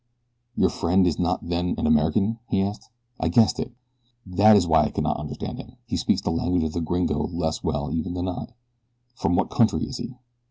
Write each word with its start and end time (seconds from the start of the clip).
"Your 0.55 0.71
friend 0.71 1.05
is 1.05 1.19
not 1.19 1.47
then 1.47 1.75
an 1.77 1.85
American?" 1.85 2.39
he 2.49 2.59
asked. 2.59 2.89
"I 3.19 3.27
guessed 3.27 3.59
it. 3.59 3.71
That 4.25 4.55
is 4.55 4.65
why 4.65 4.81
I 4.85 4.89
could 4.89 5.03
not 5.03 5.17
understand 5.19 5.59
him. 5.59 5.73
He 5.85 5.95
speaks 5.95 6.21
the 6.21 6.31
language 6.31 6.63
of 6.63 6.73
the 6.73 6.81
gringo 6.81 7.27
less 7.27 7.63
well 7.63 7.93
even 7.93 8.15
than 8.15 8.27
I. 8.27 8.55
From 9.13 9.35
what 9.35 9.51
country 9.51 9.83
is 9.83 9.99
he?" 9.99 10.15